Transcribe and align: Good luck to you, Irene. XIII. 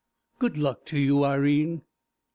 Good 0.39 0.57
luck 0.57 0.83
to 0.87 0.97
you, 0.99 1.23
Irene. 1.23 1.75
XIII. 1.81 1.85